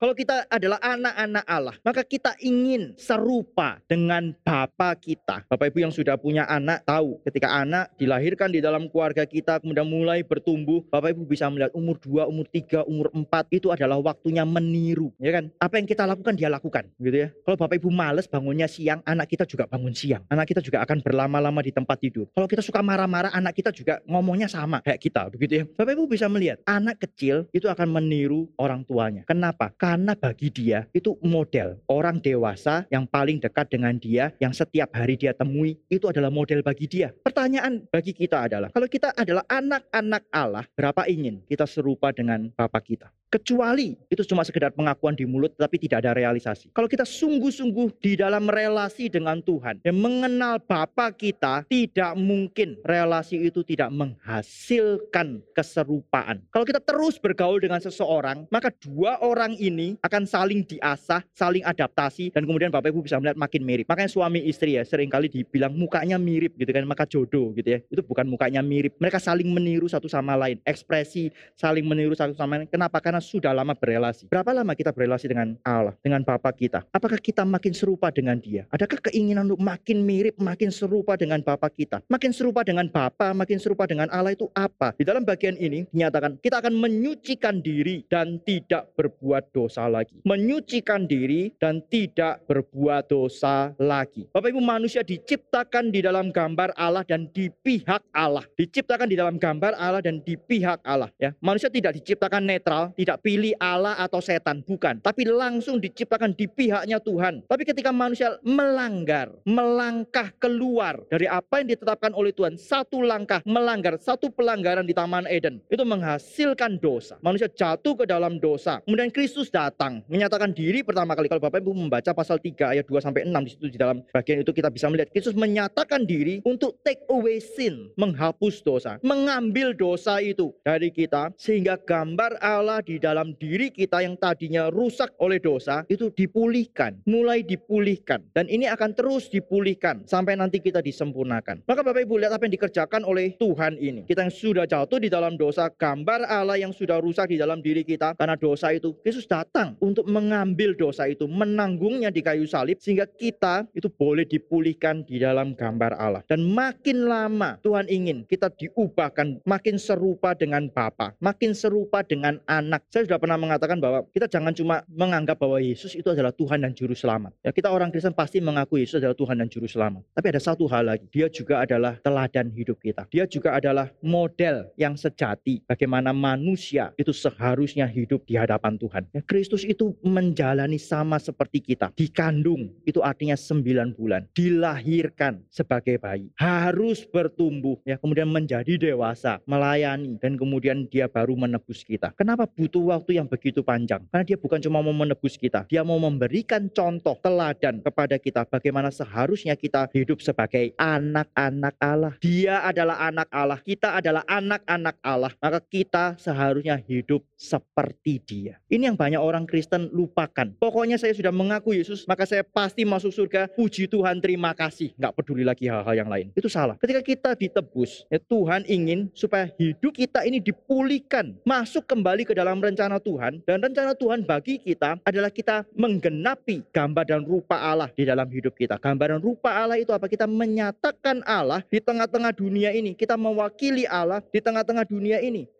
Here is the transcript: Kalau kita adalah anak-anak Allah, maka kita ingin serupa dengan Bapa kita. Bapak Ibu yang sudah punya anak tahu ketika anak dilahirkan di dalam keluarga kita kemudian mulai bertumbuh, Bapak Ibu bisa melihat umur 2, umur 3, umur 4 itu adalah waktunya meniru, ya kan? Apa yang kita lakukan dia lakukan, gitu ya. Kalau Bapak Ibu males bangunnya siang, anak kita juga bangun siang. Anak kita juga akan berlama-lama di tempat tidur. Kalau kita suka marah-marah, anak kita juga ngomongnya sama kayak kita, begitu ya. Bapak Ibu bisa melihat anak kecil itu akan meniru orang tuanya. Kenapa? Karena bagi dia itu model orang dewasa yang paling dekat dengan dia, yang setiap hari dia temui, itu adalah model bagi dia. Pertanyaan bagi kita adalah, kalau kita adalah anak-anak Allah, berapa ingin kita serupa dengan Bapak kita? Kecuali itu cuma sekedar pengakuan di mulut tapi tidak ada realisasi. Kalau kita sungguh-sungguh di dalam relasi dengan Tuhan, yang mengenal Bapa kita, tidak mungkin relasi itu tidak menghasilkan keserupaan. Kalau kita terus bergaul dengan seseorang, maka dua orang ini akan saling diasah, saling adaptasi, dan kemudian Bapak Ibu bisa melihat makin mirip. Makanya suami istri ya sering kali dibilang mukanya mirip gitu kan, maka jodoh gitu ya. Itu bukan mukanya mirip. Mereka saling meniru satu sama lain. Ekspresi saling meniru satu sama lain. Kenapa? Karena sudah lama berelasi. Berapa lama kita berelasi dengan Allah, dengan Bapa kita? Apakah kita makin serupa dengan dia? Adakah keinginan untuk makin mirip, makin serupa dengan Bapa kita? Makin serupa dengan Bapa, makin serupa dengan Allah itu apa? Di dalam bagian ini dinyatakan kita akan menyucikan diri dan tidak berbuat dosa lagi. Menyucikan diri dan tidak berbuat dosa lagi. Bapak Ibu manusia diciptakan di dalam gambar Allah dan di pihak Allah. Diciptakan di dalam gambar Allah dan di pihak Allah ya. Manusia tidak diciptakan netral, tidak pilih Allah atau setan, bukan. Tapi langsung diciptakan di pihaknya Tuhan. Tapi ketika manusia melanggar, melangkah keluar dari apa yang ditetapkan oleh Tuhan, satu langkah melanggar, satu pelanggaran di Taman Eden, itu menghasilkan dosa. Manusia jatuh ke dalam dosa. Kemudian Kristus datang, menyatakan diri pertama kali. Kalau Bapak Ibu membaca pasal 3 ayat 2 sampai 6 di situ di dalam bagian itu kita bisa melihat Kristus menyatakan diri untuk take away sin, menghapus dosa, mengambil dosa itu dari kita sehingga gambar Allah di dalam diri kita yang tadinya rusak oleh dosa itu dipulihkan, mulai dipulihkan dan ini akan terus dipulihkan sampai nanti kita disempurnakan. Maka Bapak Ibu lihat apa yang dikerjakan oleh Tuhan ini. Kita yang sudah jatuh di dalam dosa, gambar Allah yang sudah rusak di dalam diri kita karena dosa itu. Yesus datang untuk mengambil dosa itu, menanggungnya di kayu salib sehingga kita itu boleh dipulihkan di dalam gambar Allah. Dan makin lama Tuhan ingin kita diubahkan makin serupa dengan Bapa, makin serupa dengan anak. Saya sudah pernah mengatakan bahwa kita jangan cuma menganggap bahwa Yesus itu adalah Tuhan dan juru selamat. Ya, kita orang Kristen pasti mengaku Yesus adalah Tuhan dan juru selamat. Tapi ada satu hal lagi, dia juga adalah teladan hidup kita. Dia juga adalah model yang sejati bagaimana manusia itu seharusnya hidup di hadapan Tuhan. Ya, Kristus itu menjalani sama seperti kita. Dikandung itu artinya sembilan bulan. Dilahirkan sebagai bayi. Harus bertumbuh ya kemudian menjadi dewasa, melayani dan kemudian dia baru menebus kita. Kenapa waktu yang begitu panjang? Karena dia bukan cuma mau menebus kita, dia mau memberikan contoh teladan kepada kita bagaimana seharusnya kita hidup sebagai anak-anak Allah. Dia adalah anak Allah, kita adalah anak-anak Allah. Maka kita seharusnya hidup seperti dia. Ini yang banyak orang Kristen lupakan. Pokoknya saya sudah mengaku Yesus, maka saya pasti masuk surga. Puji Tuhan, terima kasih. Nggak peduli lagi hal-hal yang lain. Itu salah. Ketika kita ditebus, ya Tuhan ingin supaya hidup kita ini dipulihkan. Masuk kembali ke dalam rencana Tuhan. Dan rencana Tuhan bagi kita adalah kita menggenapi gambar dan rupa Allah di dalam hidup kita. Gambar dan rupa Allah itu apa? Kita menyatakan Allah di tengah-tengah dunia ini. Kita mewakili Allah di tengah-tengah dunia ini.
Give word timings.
Kalau 0.00 0.16
kita 0.16 0.48
adalah 0.48 0.80
anak-anak 0.80 1.44
Allah, 1.44 1.76
maka 1.84 2.00
kita 2.00 2.32
ingin 2.40 2.96
serupa 2.96 3.84
dengan 3.84 4.32
Bapa 4.40 4.96
kita. 4.96 5.44
Bapak 5.44 5.68
Ibu 5.68 5.84
yang 5.84 5.92
sudah 5.92 6.16
punya 6.16 6.48
anak 6.48 6.88
tahu 6.88 7.20
ketika 7.28 7.52
anak 7.52 7.92
dilahirkan 8.00 8.48
di 8.48 8.64
dalam 8.64 8.88
keluarga 8.88 9.28
kita 9.28 9.60
kemudian 9.60 9.84
mulai 9.84 10.24
bertumbuh, 10.24 10.80
Bapak 10.88 11.12
Ibu 11.12 11.28
bisa 11.28 11.52
melihat 11.52 11.68
umur 11.76 12.00
2, 12.00 12.24
umur 12.32 12.48
3, 12.48 12.88
umur 12.88 13.12
4 13.12 13.52
itu 13.52 13.68
adalah 13.68 14.00
waktunya 14.00 14.40
meniru, 14.48 15.12
ya 15.20 15.36
kan? 15.36 15.52
Apa 15.60 15.76
yang 15.76 15.84
kita 15.84 16.08
lakukan 16.08 16.32
dia 16.32 16.48
lakukan, 16.48 16.88
gitu 16.96 17.16
ya. 17.20 17.28
Kalau 17.44 17.60
Bapak 17.60 17.76
Ibu 17.76 17.92
males 17.92 18.24
bangunnya 18.24 18.72
siang, 18.72 19.04
anak 19.04 19.28
kita 19.28 19.44
juga 19.44 19.68
bangun 19.68 19.92
siang. 19.92 20.24
Anak 20.32 20.48
kita 20.48 20.64
juga 20.64 20.80
akan 20.80 21.04
berlama-lama 21.04 21.60
di 21.60 21.76
tempat 21.76 22.00
tidur. 22.00 22.24
Kalau 22.32 22.48
kita 22.48 22.64
suka 22.64 22.80
marah-marah, 22.80 23.36
anak 23.36 23.52
kita 23.52 23.68
juga 23.68 24.00
ngomongnya 24.08 24.48
sama 24.48 24.80
kayak 24.80 24.96
kita, 24.96 25.28
begitu 25.28 25.52
ya. 25.60 25.64
Bapak 25.76 25.92
Ibu 25.92 26.08
bisa 26.08 26.24
melihat 26.24 26.56
anak 26.64 27.04
kecil 27.04 27.44
itu 27.52 27.68
akan 27.68 28.00
meniru 28.00 28.48
orang 28.56 28.80
tuanya. 28.88 29.28
Kenapa? 29.28 29.68
Karena 29.90 30.14
bagi 30.14 30.54
dia 30.54 30.86
itu 30.94 31.18
model 31.18 31.82
orang 31.90 32.22
dewasa 32.22 32.86
yang 32.94 33.10
paling 33.10 33.42
dekat 33.42 33.74
dengan 33.74 33.98
dia, 33.98 34.30
yang 34.38 34.54
setiap 34.54 34.86
hari 34.94 35.18
dia 35.18 35.34
temui, 35.34 35.82
itu 35.90 36.06
adalah 36.06 36.30
model 36.30 36.62
bagi 36.62 36.86
dia. 36.86 37.10
Pertanyaan 37.10 37.90
bagi 37.90 38.14
kita 38.14 38.46
adalah, 38.46 38.70
kalau 38.70 38.86
kita 38.86 39.10
adalah 39.18 39.42
anak-anak 39.50 40.22
Allah, 40.30 40.62
berapa 40.78 41.10
ingin 41.10 41.42
kita 41.42 41.66
serupa 41.66 42.14
dengan 42.14 42.54
Bapak 42.54 42.86
kita? 42.86 43.10
Kecuali 43.30 43.94
itu 44.10 44.26
cuma 44.26 44.42
sekedar 44.42 44.74
pengakuan 44.74 45.14
di 45.14 45.22
mulut 45.22 45.54
tapi 45.54 45.78
tidak 45.78 46.02
ada 46.02 46.18
realisasi. 46.18 46.74
Kalau 46.74 46.90
kita 46.90 47.06
sungguh-sungguh 47.06 48.02
di 48.02 48.18
dalam 48.18 48.50
relasi 48.50 49.06
dengan 49.06 49.38
Tuhan, 49.38 49.78
yang 49.86 50.02
mengenal 50.02 50.58
Bapa 50.58 51.14
kita, 51.14 51.62
tidak 51.70 52.18
mungkin 52.18 52.74
relasi 52.82 53.38
itu 53.38 53.62
tidak 53.62 53.94
menghasilkan 53.94 55.46
keserupaan. 55.54 56.42
Kalau 56.50 56.66
kita 56.66 56.82
terus 56.82 57.22
bergaul 57.22 57.62
dengan 57.62 57.78
seseorang, 57.78 58.50
maka 58.50 58.74
dua 58.82 59.22
orang 59.22 59.54
ini 59.62 59.94
akan 60.02 60.26
saling 60.26 60.66
diasah, 60.66 61.22
saling 61.30 61.62
adaptasi, 61.62 62.34
dan 62.34 62.42
kemudian 62.42 62.74
Bapak 62.74 62.90
Ibu 62.90 63.06
bisa 63.06 63.22
melihat 63.22 63.38
makin 63.38 63.62
mirip. 63.62 63.86
Makanya 63.86 64.10
suami 64.10 64.42
istri 64.42 64.74
ya 64.74 64.82
sering 64.82 65.06
kali 65.06 65.30
dibilang 65.30 65.70
mukanya 65.70 66.18
mirip 66.18 66.58
gitu 66.58 66.74
kan, 66.74 66.82
maka 66.82 67.06
jodoh 67.06 67.54
gitu 67.54 67.78
ya. 67.78 67.80
Itu 67.94 68.02
bukan 68.02 68.26
mukanya 68.26 68.58
mirip. 68.58 68.98
Mereka 68.98 69.22
saling 69.22 69.46
meniru 69.46 69.86
satu 69.86 70.10
sama 70.10 70.34
lain. 70.34 70.58
Ekspresi 70.66 71.30
saling 71.54 71.86
meniru 71.86 72.18
satu 72.18 72.34
sama 72.34 72.58
lain. 72.58 72.66
Kenapa? 72.66 72.98
Karena 72.98 73.19
sudah 73.20 73.54
lama 73.54 73.76
berelasi. 73.76 74.26
Berapa 74.26 74.50
lama 74.52 74.72
kita 74.74 74.90
berelasi 74.90 75.30
dengan 75.30 75.56
Allah, 75.64 75.94
dengan 76.00 76.24
Bapa 76.24 76.50
kita? 76.52 76.84
Apakah 76.92 77.20
kita 77.20 77.44
makin 77.44 77.72
serupa 77.72 78.12
dengan 78.12 78.36
dia? 78.36 78.68
Adakah 78.72 79.10
keinginan 79.10 79.48
untuk 79.48 79.62
makin 79.64 80.04
mirip, 80.04 80.36
makin 80.40 80.68
serupa 80.68 81.16
dengan 81.16 81.40
Bapa 81.40 81.68
kita? 81.72 82.04
Makin 82.08 82.30
serupa 82.30 82.60
dengan 82.62 82.86
Bapa, 82.88 83.32
makin 83.32 83.58
serupa 83.58 83.88
dengan 83.88 84.12
Allah 84.12 84.36
itu 84.36 84.46
apa? 84.54 84.92
Di 84.94 85.04
dalam 85.04 85.24
bagian 85.24 85.56
ini 85.56 85.88
dinyatakan 85.90 86.38
kita 86.38 86.60
akan 86.60 86.76
menyucikan 86.76 87.64
diri 87.64 88.04
dan 88.06 88.38
tidak 88.44 88.92
berbuat 88.94 89.50
dosa 89.50 89.88
lagi. 89.90 90.22
Menyucikan 90.22 91.08
diri 91.08 91.50
dan 91.56 91.82
tidak 91.90 92.44
berbuat 92.46 93.10
dosa 93.10 93.74
lagi. 93.80 94.30
Bapak 94.30 94.54
Ibu 94.54 94.62
manusia 94.62 95.02
diciptakan 95.02 95.90
di 95.90 96.04
dalam 96.04 96.30
gambar 96.30 96.76
Allah 96.78 97.02
dan 97.02 97.26
di 97.34 97.50
pihak 97.50 98.04
Allah. 98.14 98.46
Diciptakan 98.54 99.10
di 99.10 99.16
dalam 99.18 99.40
gambar 99.40 99.74
Allah 99.74 99.98
dan 99.98 100.22
di 100.22 100.38
pihak 100.38 100.84
Allah 100.86 101.10
ya. 101.18 101.34
Manusia 101.42 101.72
tidak 101.72 101.98
diciptakan 101.98 102.46
netral, 102.46 102.94
tidak 102.94 103.09
pilih 103.18 103.56
Allah 103.58 103.98
atau 103.98 104.22
setan, 104.22 104.62
bukan. 104.62 105.00
Tapi 105.02 105.26
langsung 105.26 105.80
diciptakan 105.80 106.36
di 106.36 106.46
pihaknya 106.46 107.00
Tuhan. 107.02 107.42
Tapi 107.48 107.62
ketika 107.64 107.90
manusia 107.90 108.36
melanggar, 108.44 109.32
melangkah 109.42 110.30
keluar 110.38 111.00
dari 111.08 111.26
apa 111.26 111.64
yang 111.64 111.74
ditetapkan 111.74 112.12
oleh 112.14 112.30
Tuhan, 112.30 112.60
satu 112.60 113.00
langkah 113.02 113.40
melanggar, 113.48 113.96
satu 113.98 114.28
pelanggaran 114.30 114.84
di 114.84 114.94
Taman 114.94 115.26
Eden, 115.26 115.58
itu 115.72 115.82
menghasilkan 115.82 116.78
dosa. 116.78 117.16
Manusia 117.24 117.48
jatuh 117.50 117.96
ke 117.96 118.04
dalam 118.04 118.36
dosa. 118.36 118.84
Kemudian 118.84 119.08
Kristus 119.08 119.48
datang, 119.48 120.04
menyatakan 120.06 120.52
diri 120.52 120.84
pertama 120.84 121.16
kali. 121.16 121.26
Kalau 121.26 121.42
Bapak 121.42 121.64
Ibu 121.64 121.72
membaca 121.72 122.12
pasal 122.12 122.36
3 122.36 122.76
ayat 122.76 122.84
2 122.84 123.00
sampai 123.00 123.24
6 123.24 123.46
di 123.46 123.50
situ 123.50 123.66
di 123.72 123.78
dalam 123.80 124.04
bagian 124.12 124.44
itu 124.44 124.52
kita 124.52 124.68
bisa 124.68 124.92
melihat 124.92 125.08
Kristus 125.08 125.32
menyatakan 125.32 126.04
diri 126.04 126.44
untuk 126.44 126.76
take 126.84 127.00
away 127.08 127.40
sin, 127.40 127.88
menghapus 127.96 128.60
dosa, 128.60 129.00
mengambil 129.00 129.72
dosa 129.72 130.20
itu 130.20 130.52
dari 130.60 130.92
kita 130.92 131.32
sehingga 131.40 131.80
gambar 131.80 132.36
Allah 132.44 132.84
di 132.84 132.99
dalam 133.00 133.32
diri 133.40 133.72
kita 133.72 134.04
yang 134.04 134.20
tadinya 134.20 134.68
rusak 134.68 135.16
oleh 135.18 135.40
dosa 135.40 135.88
itu 135.88 136.12
dipulihkan, 136.12 137.00
mulai 137.08 137.40
dipulihkan 137.40 138.20
dan 138.36 138.46
ini 138.52 138.68
akan 138.68 138.92
terus 138.92 139.32
dipulihkan 139.32 140.04
sampai 140.04 140.36
nanti 140.36 140.60
kita 140.60 140.84
disempurnakan. 140.84 141.64
Maka 141.64 141.80
Bapak 141.80 142.04
Ibu 142.04 142.20
lihat 142.20 142.36
apa 142.36 142.44
yang 142.44 142.54
dikerjakan 142.60 143.02
oleh 143.08 143.32
Tuhan 143.40 143.80
ini. 143.80 144.04
Kita 144.04 144.28
yang 144.28 144.34
sudah 144.34 144.68
jatuh 144.68 145.00
di 145.00 145.08
dalam 145.08 145.40
dosa, 145.40 145.72
gambar 145.72 146.28
Allah 146.28 146.60
yang 146.60 146.76
sudah 146.76 147.00
rusak 147.00 147.32
di 147.32 147.40
dalam 147.40 147.64
diri 147.64 147.80
kita 147.80 148.12
karena 148.20 148.36
dosa 148.36 148.74
itu. 148.76 148.92
Yesus 149.00 149.24
datang 149.24 149.80
untuk 149.80 150.04
mengambil 150.04 150.76
dosa 150.76 151.08
itu, 151.08 151.24
menanggungnya 151.24 152.12
di 152.12 152.20
kayu 152.20 152.44
salib 152.44 152.76
sehingga 152.82 153.08
kita 153.08 153.64
itu 153.72 153.88
boleh 153.88 154.28
dipulihkan 154.28 155.06
di 155.08 155.16
dalam 155.16 155.56
gambar 155.56 155.96
Allah. 155.96 156.22
Dan 156.28 156.44
makin 156.52 157.08
lama 157.08 157.56
Tuhan 157.64 157.88
ingin 157.88 158.28
kita 158.28 158.52
diubahkan 158.52 159.40
makin 159.46 159.78
serupa 159.80 160.34
dengan 160.36 160.68
Bapa, 160.68 161.14
makin 161.22 161.56
serupa 161.56 162.02
dengan 162.04 162.42
anak. 162.50 162.82
Saya 162.90 163.06
sudah 163.06 163.22
pernah 163.22 163.38
mengatakan 163.38 163.78
bahwa 163.78 164.02
kita 164.10 164.26
jangan 164.26 164.50
cuma 164.50 164.82
menganggap 164.90 165.38
bahwa 165.38 165.62
Yesus 165.62 165.94
itu 165.94 166.10
adalah 166.10 166.34
Tuhan 166.34 166.66
dan 166.66 166.74
juru 166.74 166.90
selamat. 166.90 167.30
Ya, 167.46 167.54
kita 167.54 167.70
orang 167.70 167.94
Kristen 167.94 168.10
pasti 168.10 168.42
mengaku 168.42 168.82
Yesus 168.82 168.98
adalah 168.98 169.14
Tuhan 169.14 169.38
dan 169.38 169.46
juru 169.46 169.70
selamat. 169.70 170.02
Tapi 170.10 170.26
ada 170.26 170.42
satu 170.42 170.66
hal 170.66 170.90
lagi, 170.90 171.06
dia 171.06 171.30
juga 171.30 171.62
adalah 171.62 172.02
teladan 172.02 172.50
hidup 172.50 172.82
kita. 172.82 173.06
Dia 173.14 173.30
juga 173.30 173.54
adalah 173.54 173.94
model 174.02 174.74
yang 174.74 174.98
sejati 174.98 175.62
bagaimana 175.70 176.10
manusia 176.10 176.90
itu 176.98 177.14
seharusnya 177.14 177.86
hidup 177.86 178.26
di 178.26 178.34
hadapan 178.34 178.74
Tuhan. 178.74 179.06
Ya, 179.14 179.22
Kristus 179.22 179.62
itu 179.62 179.94
menjalani 180.02 180.82
sama 180.82 181.22
seperti 181.22 181.62
kita. 181.62 181.94
Dikandung 181.94 182.74
itu 182.90 182.98
artinya 183.06 183.38
sembilan 183.38 183.94
bulan. 183.94 184.26
Dilahirkan 184.34 185.46
sebagai 185.46 185.94
bayi. 186.02 186.26
Harus 186.34 187.06
bertumbuh 187.06 187.78
ya 187.86 188.02
kemudian 188.02 188.26
menjadi 188.26 188.74
dewasa, 188.74 189.38
melayani 189.46 190.18
dan 190.18 190.34
kemudian 190.34 190.90
dia 190.90 191.06
baru 191.06 191.38
menebus 191.38 191.86
kita. 191.86 192.10
Kenapa 192.18 192.50
waktu 192.88 193.20
yang 193.20 193.28
begitu 193.28 193.60
panjang? 193.60 194.00
Karena 194.08 194.24
dia 194.24 194.38
bukan 194.40 194.60
cuma 194.62 194.80
mau 194.80 194.94
menebus 194.94 195.36
kita, 195.36 195.68
dia 195.68 195.84
mau 195.84 196.00
memberikan 196.00 196.70
contoh 196.72 197.18
teladan 197.20 197.84
kepada 197.84 198.16
kita 198.16 198.48
bagaimana 198.48 198.88
seharusnya 198.88 199.58
kita 199.58 199.90
hidup 199.92 200.24
sebagai 200.24 200.72
anak-anak 200.80 201.74
Allah. 201.76 202.14
Dia 202.22 202.64
adalah 202.64 202.96
anak 203.04 203.28
Allah, 203.28 203.58
kita 203.60 203.96
adalah 203.96 204.22
anak-anak 204.24 204.96
Allah. 205.04 205.32
Maka 205.40 205.60
kita 205.60 206.14
seharusnya 206.16 206.80
hidup 206.80 207.24
seperti 207.34 208.20
dia. 208.20 208.54
Ini 208.68 208.92
yang 208.92 208.98
banyak 209.00 209.20
orang 209.20 209.48
Kristen 209.48 209.88
lupakan. 209.90 210.52
Pokoknya 210.60 211.00
saya 211.00 211.16
sudah 211.16 211.32
mengaku 211.32 211.72
Yesus, 211.72 212.04
maka 212.04 212.28
saya 212.28 212.44
pasti 212.44 212.84
masuk 212.84 213.10
surga. 213.10 213.48
Puji 213.56 213.88
Tuhan, 213.88 214.20
terima 214.20 214.52
kasih. 214.52 214.92
Nggak 215.00 215.14
peduli 215.16 215.42
lagi 215.42 215.66
hal-hal 215.66 215.94
yang 215.96 216.10
lain. 216.12 216.30
Itu 216.36 216.52
salah. 216.52 216.76
Ketika 216.76 217.00
kita 217.00 217.30
ditebus, 217.34 218.04
ya 218.12 218.20
Tuhan 218.20 218.68
ingin 218.68 219.08
supaya 219.16 219.48
hidup 219.56 219.96
kita 219.96 220.22
ini 220.28 220.38
dipulihkan. 220.38 221.40
Masuk 221.42 221.88
kembali 221.88 222.28
ke 222.28 222.36
dalam 222.36 222.60
rencana 222.70 223.02
Tuhan. 223.02 223.42
Dan 223.42 223.58
rencana 223.60 223.92
Tuhan 223.98 224.22
bagi 224.22 224.62
kita 224.62 225.02
adalah 225.02 225.28
kita 225.28 225.66
menggenapi 225.74 226.62
gambar 226.70 227.04
dan 227.04 227.22
rupa 227.26 227.58
Allah 227.58 227.90
di 227.92 228.06
dalam 228.06 228.30
hidup 228.30 228.54
kita. 228.54 228.78
Gambar 228.78 229.18
dan 229.18 229.20
rupa 229.20 229.50
Allah 229.50 229.76
itu 229.76 229.90
apa? 229.90 230.06
Kita 230.06 230.30
menyatakan 230.30 231.26
Allah 231.26 231.60
di 231.66 231.82
tengah-tengah 231.82 232.32
dunia 232.32 232.70
ini. 232.70 232.94
Kita 232.94 233.18
mewakili 233.18 233.84
Allah 233.90 234.22
di 234.30 234.38
tengah-tengah 234.38 234.86
dunia 234.86 235.18
ini. 235.20 235.50